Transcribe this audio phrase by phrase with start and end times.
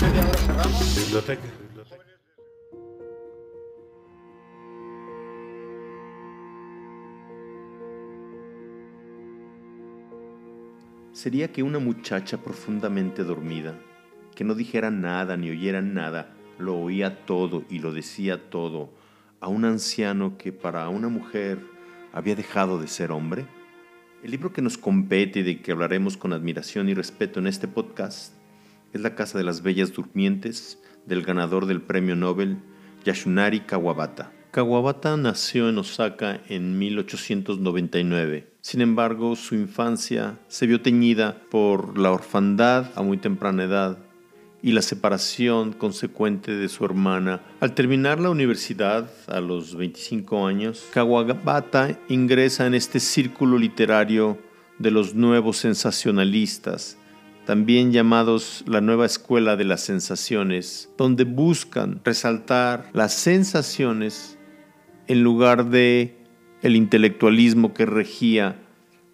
[0.00, 1.42] Biblioteca.
[11.12, 13.78] Sería que una muchacha profundamente dormida,
[14.34, 18.90] que no dijera nada ni oyera nada, lo oía todo y lo decía todo,
[19.40, 21.60] a un anciano que para una mujer
[22.14, 23.44] había dejado de ser hombre?
[24.22, 27.68] El libro que nos compete y de que hablaremos con admiración y respeto en este
[27.68, 28.39] podcast
[28.92, 32.58] es La Casa de las Bellas Durmientes del ganador del Premio Nobel
[33.04, 34.32] Yasunari Kawabata.
[34.50, 38.48] Kawabata nació en Osaka en 1899.
[38.62, 43.98] Sin embargo, su infancia se vio teñida por la orfandad a muy temprana edad
[44.62, 47.40] y la separación consecuente de su hermana.
[47.60, 54.38] Al terminar la universidad a los 25 años, Kawabata ingresa en este círculo literario
[54.78, 56.98] de los nuevos sensacionalistas,
[57.46, 64.38] también llamados la nueva escuela de las sensaciones, donde buscan resaltar las sensaciones
[65.06, 66.16] en lugar de
[66.62, 68.56] el intelectualismo que regía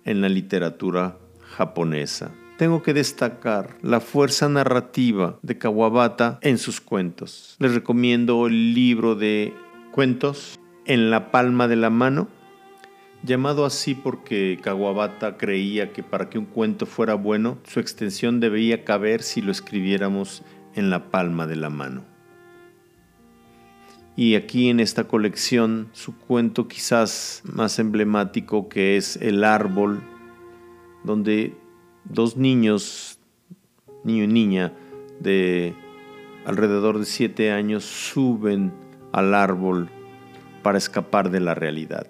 [0.05, 1.19] en la literatura
[1.57, 2.33] japonesa.
[2.59, 7.57] Tengo que destacar la fuerza narrativa de Kawabata en sus cuentos.
[7.59, 9.53] Les recomiendo el libro de
[9.93, 12.29] cuentos En la palma de la mano,
[13.23, 18.85] llamado así porque Kawabata creía que para que un cuento fuera bueno, su extensión debía
[18.85, 20.43] caber si lo escribiéramos
[20.75, 22.05] en la palma de la mano.
[24.17, 30.03] Y aquí en esta colección su cuento quizás más emblemático que es El árbol,
[31.05, 31.55] donde
[32.05, 33.19] dos niños,
[34.05, 34.73] niño y niña
[35.21, 35.75] de
[36.47, 38.73] alrededor de siete años, suben
[39.13, 39.91] al árbol
[40.63, 42.07] para escapar de la realidad.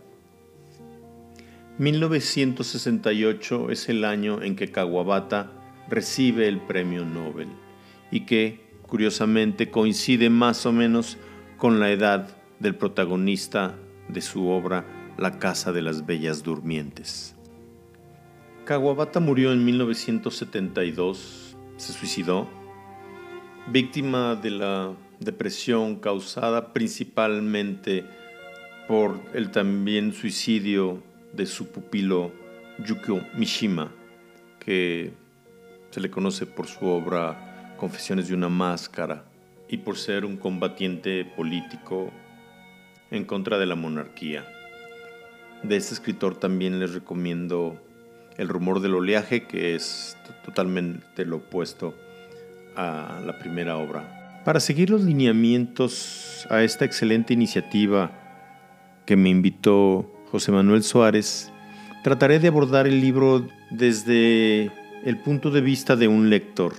[1.78, 5.52] 1968 es el año en que Kawabata
[5.90, 7.48] recibe el premio Nobel
[8.10, 11.18] y que, curiosamente, coincide más o menos
[11.58, 13.76] con la edad del protagonista
[14.08, 14.86] de su obra
[15.18, 17.36] La Casa de las Bellas Durmientes.
[18.64, 22.48] Kawabata murió en 1972, se suicidó,
[23.70, 28.06] víctima de la depresión causada principalmente
[28.88, 31.02] por el también suicidio
[31.36, 32.32] de su pupilo
[32.78, 33.92] Yukio Mishima,
[34.58, 35.12] que
[35.90, 39.24] se le conoce por su obra Confesiones de una Máscara
[39.68, 42.10] y por ser un combatiente político
[43.10, 44.46] en contra de la monarquía.
[45.62, 47.80] De este escritor también les recomiendo
[48.36, 51.94] El rumor del oleaje, que es totalmente lo opuesto
[52.76, 54.42] a la primera obra.
[54.44, 58.10] Para seguir los lineamientos a esta excelente iniciativa
[59.04, 61.50] que me invitó José Manuel Suárez,
[62.02, 64.70] trataré de abordar el libro desde
[65.04, 66.74] el punto de vista de un lector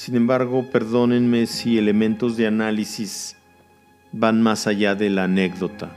[0.00, 3.36] sin embargo, perdónenme si elementos de análisis
[4.12, 5.94] van más allá de la anécdota.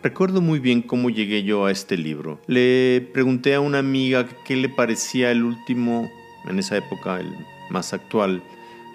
[0.00, 2.40] Recuerdo muy bien cómo llegué yo a este libro.
[2.46, 6.08] Le pregunté a una amiga qué le parecía el último,
[6.48, 7.34] en esa época el
[7.68, 8.44] más actual,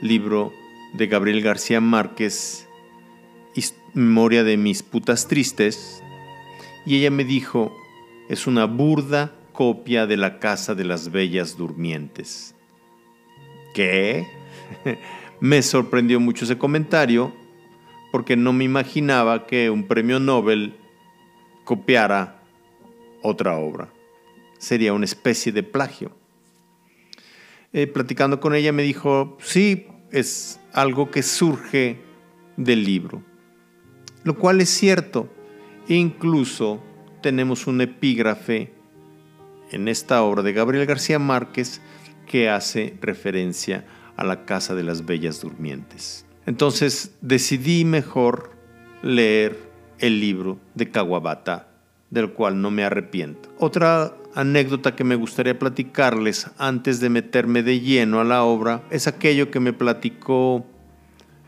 [0.01, 0.53] libro
[0.93, 2.65] de Gabriel García Márquez,
[3.93, 6.01] Memoria de mis putas tristes,
[6.89, 7.71] y ella me dijo,
[8.29, 12.55] es una burda copia de la Casa de las Bellas Durmientes.
[13.75, 14.25] ¿Qué?
[15.39, 17.31] me sorprendió mucho ese comentario
[18.11, 20.77] porque no me imaginaba que un premio Nobel
[21.63, 22.41] copiara
[23.21, 23.93] otra obra.
[24.57, 26.11] Sería una especie de plagio.
[27.71, 31.99] Eh, platicando con ella me dijo, sí, es algo que surge
[32.57, 33.21] del libro,
[34.23, 35.29] lo cual es cierto.
[35.89, 36.79] Incluso
[37.23, 38.71] tenemos un epígrafe
[39.71, 41.81] en esta obra de Gabriel García Márquez
[42.27, 43.85] que hace referencia
[44.15, 46.27] a la casa de las bellas durmientes.
[46.45, 48.51] Entonces decidí mejor
[49.01, 49.57] leer
[49.97, 51.69] el libro de Kawabata,
[52.11, 53.49] del cual no me arrepiento.
[53.57, 59.07] Otra anécdota que me gustaría platicarles antes de meterme de lleno a la obra es
[59.07, 60.67] aquello que me platicó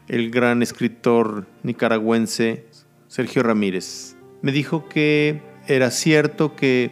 [0.07, 2.65] el gran escritor nicaragüense
[3.07, 4.15] Sergio Ramírez.
[4.41, 6.91] Me dijo que era cierto que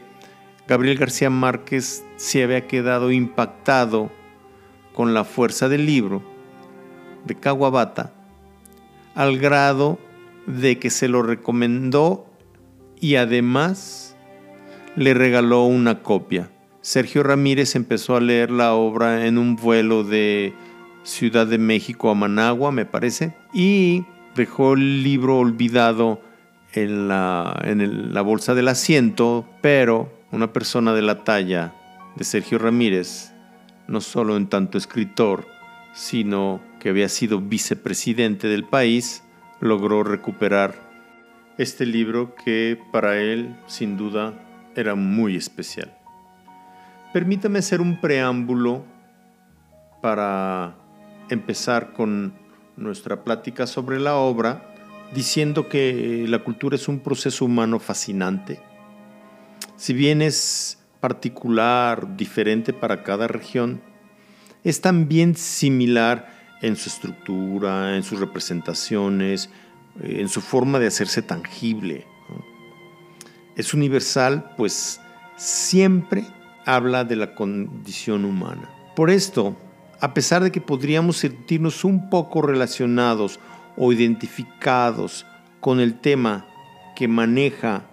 [0.68, 4.12] Gabriel García Márquez se había quedado impactado
[4.94, 6.22] con la fuerza del libro
[7.26, 8.14] de Kawabata
[9.16, 10.00] al grado
[10.46, 12.28] de que se lo recomendó
[13.00, 14.16] y además
[14.96, 16.52] le regaló una copia.
[16.82, 20.54] Sergio Ramírez empezó a leer la obra en un vuelo de
[21.04, 24.06] Ciudad de México a Managua, me parece, y
[24.36, 26.22] dejó el libro olvidado
[26.74, 31.74] en la, en la bolsa del asiento, pero una persona de la talla
[32.16, 33.34] de Sergio Ramírez,
[33.88, 35.48] no solo en tanto escritor,
[35.94, 39.24] sino que había sido vicepresidente del país,
[39.60, 40.90] logró recuperar
[41.58, 44.34] este libro que para él sin duda
[44.76, 45.94] era muy especial.
[47.12, 48.86] Permítame hacer un preámbulo
[50.02, 50.76] para
[51.30, 52.34] empezar con
[52.78, 54.69] nuestra plática sobre la obra,
[55.14, 58.60] diciendo que la cultura es un proceso humano fascinante.
[59.76, 63.82] Si bien es particular, diferente para cada región,
[64.64, 69.50] es también similar en su estructura, en sus representaciones,
[70.02, 72.06] en su forma de hacerse tangible.
[73.56, 75.00] Es universal, pues
[75.38, 76.26] siempre
[76.66, 78.70] habla de la condición humana.
[78.96, 79.58] Por esto,
[80.02, 83.40] a pesar de que podríamos sentirnos un poco relacionados
[83.80, 85.26] o identificados
[85.62, 86.46] con el tema
[86.96, 87.90] que maneja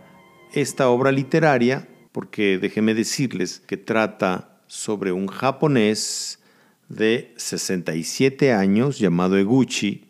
[0.52, 6.40] esta obra literaria, porque déjenme decirles que trata sobre un japonés
[6.88, 10.08] de 67 años llamado Eguchi,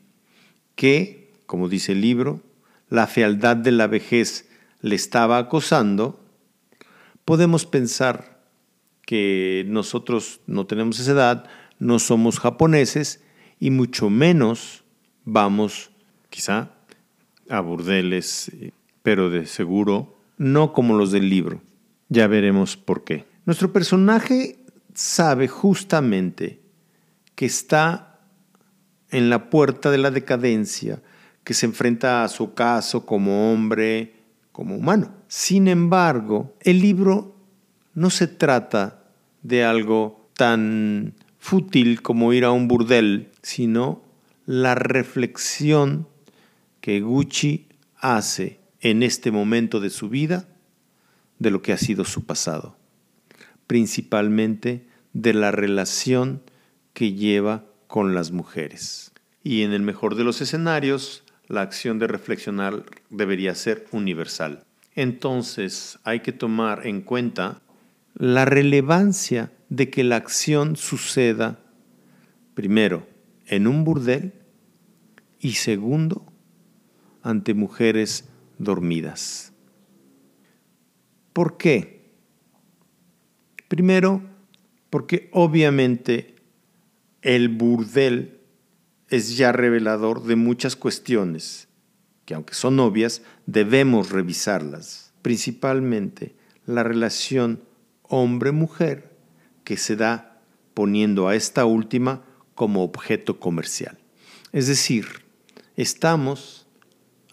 [0.76, 2.40] que, como dice el libro,
[2.88, 4.49] la fealdad de la vejez
[4.81, 6.25] le estaba acosando,
[7.26, 8.40] podemos pensar
[9.05, 13.22] que nosotros no tenemos esa edad, no somos japoneses
[13.61, 14.84] y mucho menos
[15.26, 15.90] vamos
[16.31, 16.70] quizá
[17.50, 18.50] a burdeles,
[19.02, 21.61] pero de seguro no como los del libro.
[22.08, 23.26] Ya veremos por qué.
[23.44, 24.58] Nuestro personaje
[24.94, 26.61] sabe justamente
[27.34, 28.20] que está
[29.11, 31.02] en la puerta de la decadencia,
[31.44, 34.14] que se enfrenta a su caso como hombre,
[34.52, 35.12] como humano.
[35.29, 37.37] Sin embargo, el libro
[37.94, 39.05] no se trata
[39.43, 44.06] de algo tan fútil como ir a un burdel, sino
[44.46, 46.08] la reflexión
[46.81, 47.66] que Gucci
[47.96, 50.48] hace en este momento de su vida
[51.40, 52.78] de lo que ha sido su pasado,
[53.66, 56.43] principalmente de la relación
[56.93, 59.12] que lleva con las mujeres.
[59.43, 64.64] Y en el mejor de los escenarios, la acción de reflexionar debería ser universal.
[64.94, 67.60] Entonces hay que tomar en cuenta
[68.14, 71.58] la relevancia de que la acción suceda,
[72.54, 73.06] primero,
[73.46, 74.34] en un burdel
[75.38, 76.26] y segundo,
[77.22, 78.28] ante mujeres
[78.58, 79.52] dormidas.
[81.32, 82.14] ¿Por qué?
[83.69, 84.22] Primero,
[84.90, 86.37] porque obviamente
[87.22, 88.40] el burdel
[89.08, 91.66] es ya revelador de muchas cuestiones
[92.26, 96.34] que aunque son obvias, debemos revisarlas, principalmente
[96.66, 97.62] la relación
[98.02, 99.16] hombre-mujer
[99.64, 100.43] que se da
[100.75, 102.25] poniendo a esta última
[102.56, 103.97] como objeto comercial.
[104.50, 105.06] Es decir,
[105.76, 106.67] estamos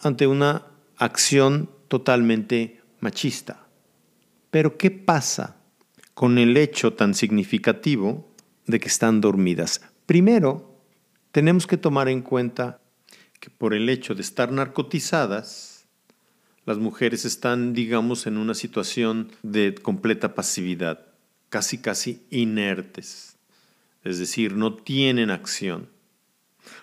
[0.02, 0.68] ante una
[0.98, 3.66] acción totalmente machista.
[4.52, 5.56] Pero ¿qué pasa
[6.14, 8.30] con el hecho tan significativo
[8.68, 9.82] de que están dormidas?
[10.06, 10.80] Primero,
[11.32, 12.80] tenemos que tomar en cuenta
[13.40, 15.88] que por el hecho de estar narcotizadas,
[16.66, 21.08] las mujeres están, digamos, en una situación de completa pasividad
[21.50, 23.38] casi casi inertes,
[24.04, 25.90] es decir, no tienen acción,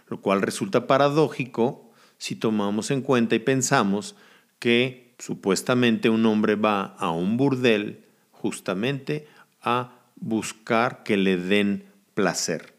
[0.09, 4.17] lo cual resulta paradójico si tomamos en cuenta y pensamos
[4.59, 9.27] que supuestamente un hombre va a un burdel justamente
[9.63, 12.75] a buscar que le den placer.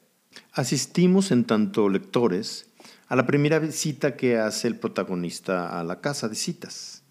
[0.54, 2.68] Asistimos en tanto lectores
[3.08, 7.04] a la primera visita que hace el protagonista a la casa de citas.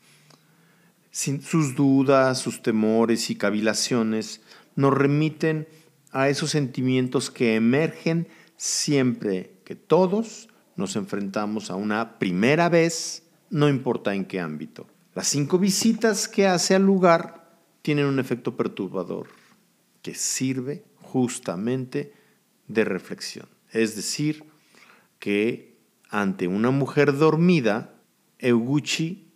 [1.11, 4.40] Sus dudas, sus temores y cavilaciones
[4.76, 5.66] nos remiten
[6.12, 13.69] a esos sentimientos que emergen siempre que todos nos enfrentamos a una primera vez, no
[13.69, 14.87] importa en qué ámbito.
[15.14, 19.29] Las cinco visitas que hace al lugar tienen un efecto perturbador
[20.02, 22.12] que sirve justamente
[22.69, 23.47] de reflexión.
[23.73, 24.45] Es decir,
[25.19, 25.76] que
[26.09, 27.95] ante una mujer dormida,
[28.38, 29.29] Euguchi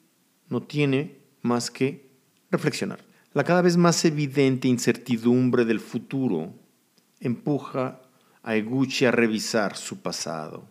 [0.49, 2.11] no tiene más que
[2.51, 3.05] reflexionar.
[3.33, 6.55] La cada vez más evidente incertidumbre del futuro
[7.25, 8.01] empuja
[8.43, 10.65] a Eguchi a revisar su pasado.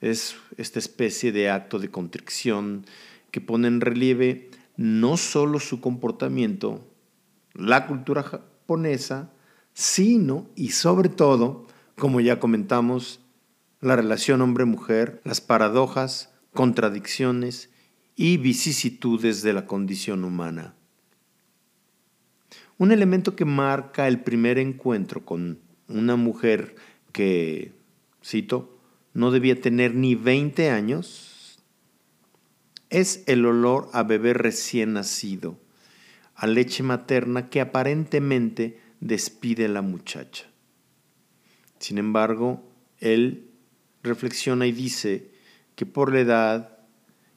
[0.00, 2.84] Es esta especie de acto de contrición
[3.30, 6.86] que pone en relieve no solo su comportamiento,
[7.54, 9.30] la cultura japonesa,
[9.74, 13.20] sino y sobre todo, como ya comentamos,
[13.80, 17.70] la relación hombre-mujer, las paradojas, contradicciones
[18.14, 20.74] y vicisitudes de la condición humana.
[22.82, 26.74] Un elemento que marca el primer encuentro con una mujer
[27.12, 27.70] que,
[28.24, 28.76] cito,
[29.14, 31.60] no debía tener ni 20 años,
[32.90, 35.60] es el olor a bebé recién nacido,
[36.34, 40.46] a leche materna que aparentemente despide a la muchacha.
[41.78, 43.48] Sin embargo, él
[44.02, 45.30] reflexiona y dice
[45.76, 46.78] que por la edad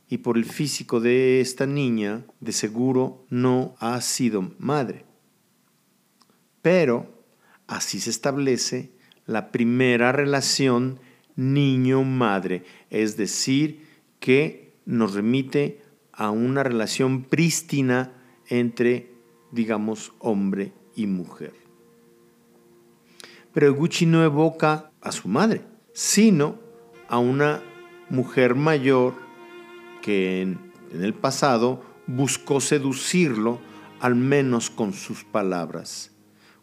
[0.09, 5.05] y por el físico de esta niña, de seguro no ha sido madre.
[6.65, 7.05] Pero
[7.67, 8.89] así se establece
[9.27, 10.99] la primera relación
[11.35, 13.85] niño-madre, es decir,
[14.19, 18.13] que nos remite a una relación prístina
[18.47, 19.11] entre,
[19.51, 21.53] digamos, hombre y mujer.
[23.53, 25.61] Pero Gucci no evoca a su madre,
[25.93, 26.57] sino
[27.07, 27.61] a una
[28.09, 29.13] mujer mayor
[30.01, 33.59] que en, el pasado buscó seducirlo,
[33.99, 36.14] al menos con sus palabras.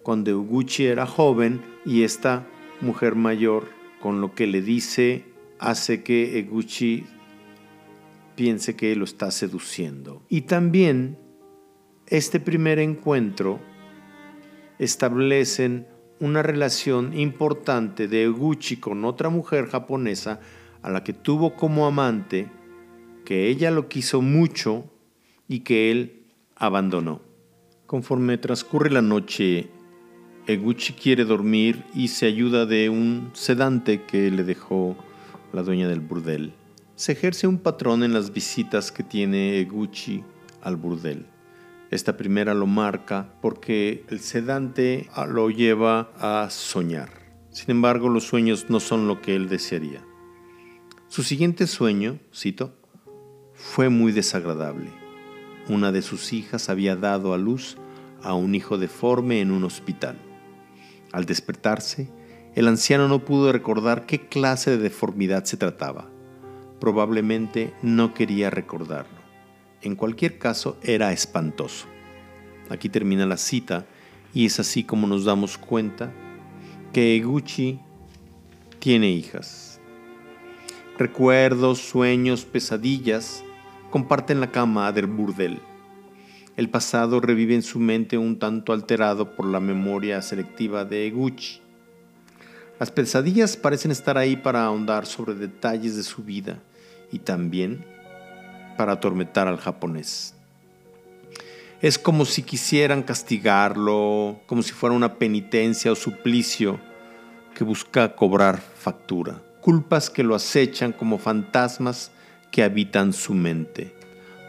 [0.03, 2.47] Cuando Eguchi era joven y esta
[2.81, 3.69] mujer mayor,
[4.01, 5.25] con lo que le dice,
[5.59, 7.05] hace que Eguchi
[8.35, 10.23] piense que lo está seduciendo.
[10.29, 11.19] Y también
[12.09, 13.61] este primer encuentro
[14.79, 15.87] establecen
[16.19, 20.41] una relación importante de Eguchi con otra mujer japonesa
[20.83, 22.49] a la que tuvo como amante,
[23.25, 24.91] que ella lo quiso mucho
[25.47, 26.25] y que él
[26.57, 27.23] abandonó.
[27.87, 29.71] Conforme transcurre la noche,
[30.45, 34.97] Eguchi quiere dormir y se ayuda de un sedante que le dejó
[35.53, 36.53] la dueña del burdel.
[36.97, 40.25] Se ejerce un patrón en las visitas que tiene Eguchi
[40.61, 41.27] al burdel.
[41.93, 47.11] Esta primera lo marca porque el sedante lo lleva a soñar.
[47.51, 50.03] Sin embargo, los sueños no son lo que él desearía.
[51.07, 52.75] Su siguiente sueño, cito,
[53.55, 54.91] fue muy desagradable.
[55.69, 57.77] Una de sus hijas había dado a luz
[58.23, 60.17] a un hijo deforme en un hospital.
[61.13, 62.09] Al despertarse,
[62.55, 66.11] el anciano no pudo recordar qué clase de deformidad se trataba.
[66.81, 69.21] Probablemente no quería recordarlo.
[69.83, 71.87] En cualquier caso, era espantoso.
[72.71, 73.87] Aquí termina la cita
[74.33, 76.13] y es así como nos damos cuenta
[76.93, 77.81] que Eguchi
[78.79, 79.81] tiene hijas.
[80.99, 83.45] Recuerdos, sueños, pesadillas
[83.91, 85.61] comparten la cama del burdel.
[86.57, 91.61] El pasado revive en su mente un tanto alterado por la memoria selectiva de Eguchi.
[92.79, 96.59] Las pesadillas parecen estar ahí para ahondar sobre detalles de su vida
[97.11, 97.85] y también
[98.77, 100.35] para atormentar al japonés.
[101.81, 106.81] Es como si quisieran castigarlo, como si fuera una penitencia o suplicio
[107.55, 112.11] que busca cobrar factura culpas que lo acechan como fantasmas
[112.51, 113.95] que habitan su mente.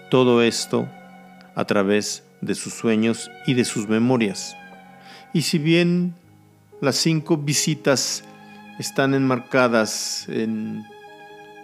[0.09, 0.89] Todo esto
[1.55, 4.55] a través de sus sueños y de sus memorias.
[5.33, 6.15] Y si bien
[6.81, 8.23] las cinco visitas
[8.79, 10.83] están enmarcadas en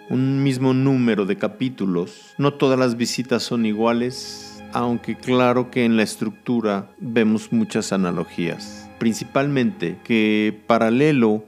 [0.09, 5.97] un mismo número de capítulos, no todas las visitas son iguales, aunque claro que en
[5.97, 8.89] la estructura vemos muchas analogías.
[8.97, 11.43] Principalmente que paralelo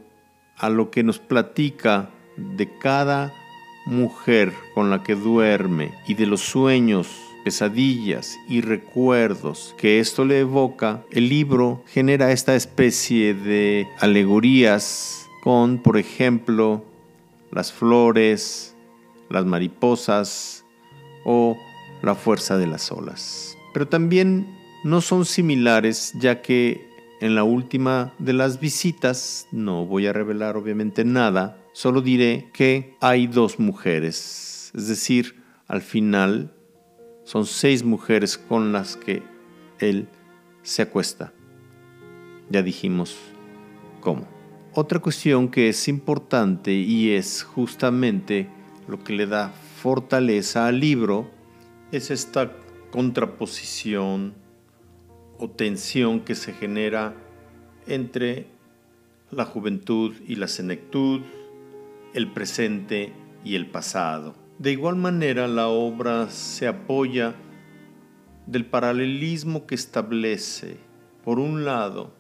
[0.58, 3.34] a lo que nos platica de cada
[3.86, 7.08] mujer con la que duerme y de los sueños,
[7.44, 15.80] pesadillas y recuerdos que esto le evoca, el libro genera esta especie de alegorías con,
[15.80, 16.86] por ejemplo,
[17.52, 18.76] las flores,
[19.30, 20.66] las mariposas
[21.26, 21.58] o
[22.02, 23.58] la fuerza de las olas.
[23.74, 24.48] Pero también
[24.84, 26.90] no son similares ya que
[27.22, 32.96] en la última de las visitas, no voy a revelar obviamente nada, solo diré que
[33.00, 36.52] hay dos mujeres, es decir, al final
[37.32, 39.24] son seis mujeres con las que
[39.80, 40.10] él
[40.64, 41.32] se acuesta.
[42.50, 43.18] Ya dijimos
[44.02, 44.28] cómo.
[44.74, 48.50] Otra cuestión que es importante y es justamente
[48.86, 51.32] lo que le da fortaleza al libro
[51.94, 52.52] es esta
[52.92, 54.34] contraposición
[55.38, 57.16] o tensión que se genera
[57.88, 58.48] entre
[59.30, 61.22] la juventud y la senectud,
[62.14, 63.14] el presente
[63.46, 64.36] y el pasado.
[64.62, 67.34] De igual manera, la obra se apoya
[68.46, 70.78] del paralelismo que establece,
[71.26, 72.14] por un lado,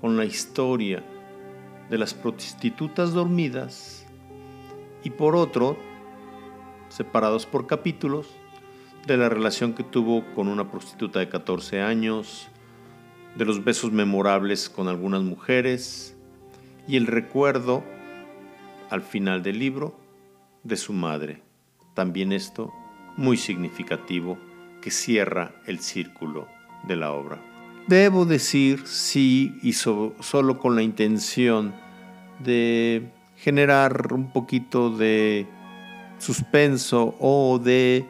[0.00, 1.04] con la historia
[1.88, 4.04] de las prostitutas dormidas
[5.04, 5.76] y por otro,
[6.88, 8.34] separados por capítulos,
[9.06, 12.48] de la relación que tuvo con una prostituta de 14 años,
[13.36, 16.16] de los besos memorables con algunas mujeres
[16.88, 17.84] y el recuerdo
[18.90, 19.96] al final del libro
[20.64, 21.45] de su madre.
[21.96, 22.72] También esto
[23.16, 24.38] muy significativo
[24.80, 26.46] que cierra el círculo
[26.86, 27.38] de la obra.
[27.88, 31.74] Debo decir sí y solo con la intención
[32.38, 35.48] de generar un poquito de
[36.18, 38.06] suspenso o de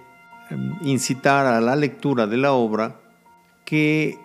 [0.51, 3.01] em, incitar a la lectura de la obra
[3.65, 4.19] que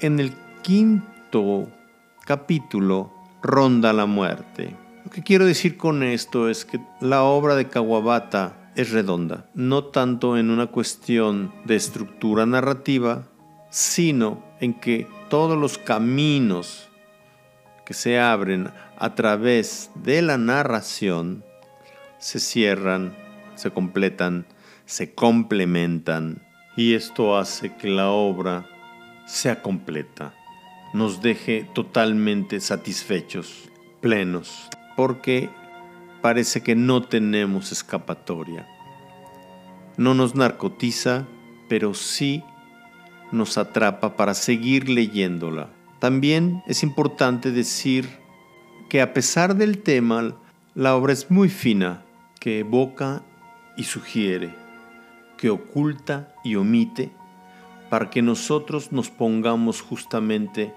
[0.00, 0.34] en el
[0.68, 1.66] sexto
[2.26, 4.76] capítulo ronda la muerte.
[5.02, 9.86] Lo que quiero decir con esto es que la obra de Kawabata es redonda, no
[9.86, 13.26] tanto en una cuestión de estructura narrativa,
[13.70, 16.88] sino en que todos los caminos
[17.84, 21.44] que se abren a través de la narración
[22.18, 23.16] se cierran,
[23.56, 24.46] se completan,
[24.86, 28.64] se complementan y esto hace que la obra
[29.26, 30.34] sea completa,
[30.94, 33.68] nos deje totalmente satisfechos,
[34.00, 35.50] plenos, porque
[36.28, 38.68] parece que no tenemos escapatoria.
[39.96, 41.26] No nos narcotiza,
[41.70, 42.44] pero sí
[43.32, 45.70] nos atrapa para seguir leyéndola.
[46.00, 48.10] También es importante decir
[48.90, 50.34] que a pesar del tema,
[50.74, 52.04] la obra es muy fina,
[52.40, 53.22] que evoca
[53.78, 54.54] y sugiere,
[55.38, 57.10] que oculta y omite,
[57.88, 60.74] para que nosotros nos pongamos justamente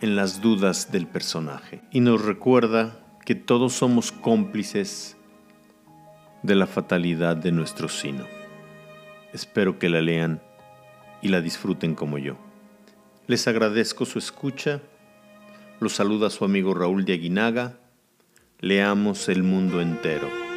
[0.00, 1.82] en las dudas del personaje.
[1.92, 5.18] Y nos recuerda que todos somos cómplices
[6.42, 8.24] de la fatalidad de nuestro sino.
[9.34, 10.40] Espero que la lean
[11.20, 12.38] y la disfruten como yo.
[13.26, 14.80] Les agradezco su escucha.
[15.78, 17.76] Los saluda su amigo Raúl de Aguinaga.
[18.60, 20.47] Leamos el mundo entero.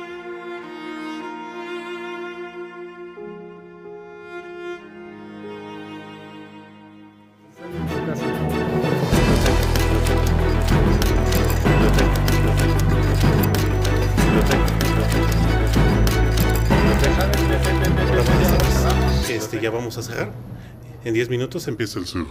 [21.12, 22.26] En 10 minutos empieza el cerro.